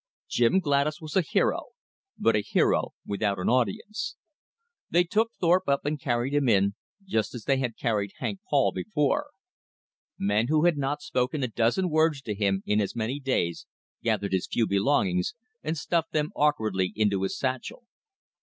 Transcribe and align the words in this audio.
Jim 0.27 0.59
Gladys 0.59 0.99
was 0.99 1.15
a 1.15 1.21
hero, 1.21 1.73
but 2.17 2.35
a 2.35 2.41
hero 2.41 2.95
without 3.05 3.37
an 3.37 3.49
audience. 3.49 4.15
They 4.89 5.03
took 5.03 5.31
Thorpe 5.39 5.69
up 5.69 5.85
and 5.85 5.99
carried 6.01 6.33
him 6.33 6.49
in, 6.49 6.73
just 7.05 7.35
as 7.35 7.43
they 7.43 7.57
had 7.57 7.77
carried 7.77 8.13
Hank 8.17 8.39
Paul 8.49 8.71
before. 8.71 9.27
Men 10.17 10.47
who 10.47 10.65
had 10.65 10.75
not 10.79 11.03
spoken 11.03 11.43
a 11.43 11.47
dozen 11.47 11.87
words 11.91 12.19
to 12.23 12.33
him 12.33 12.63
in 12.65 12.81
as 12.81 12.95
many 12.95 13.19
days 13.19 13.67
gathered 14.01 14.33
his 14.33 14.47
few 14.47 14.65
belongings 14.65 15.35
and 15.61 15.77
stuffed 15.77 16.13
them 16.13 16.31
awkwardly 16.35 16.91
into 16.95 17.21
his 17.21 17.37
satchel. 17.37 17.83